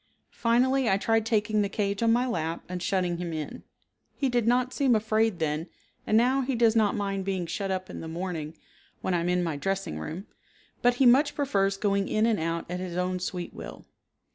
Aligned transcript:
Finally 0.33 0.89
I 0.89 0.97
tried 0.97 1.27
taking 1.27 1.61
the 1.61 1.69
cage 1.69 2.01
on 2.01 2.11
my 2.11 2.25
lap 2.25 2.63
and 2.67 2.81
shutting 2.81 3.17
him 3.17 3.31
in; 3.33 3.61
he 4.15 4.29
did 4.29 4.47
not 4.47 4.73
seem 4.73 4.95
afraid 4.95 5.37
then 5.37 5.67
and 6.07 6.17
now 6.17 6.41
he 6.41 6.55
does 6.55 6.75
not 6.75 6.95
mind 6.95 7.23
being 7.23 7.45
shut 7.45 7.69
up 7.69 7.87
in 7.87 7.99
the 7.99 8.07
morning 8.07 8.57
when 9.01 9.13
I 9.13 9.19
am 9.19 9.29
in 9.29 9.43
my 9.43 9.57
dressing 9.57 9.99
room, 9.99 10.25
but 10.81 10.95
he 10.95 11.05
much 11.05 11.35
prefers 11.35 11.77
going 11.77 12.07
in 12.07 12.25
and 12.25 12.39
out 12.39 12.65
at 12.67 12.79
his 12.79 12.97
own 12.97 13.19
sweet 13.19 13.53
will. 13.53 13.85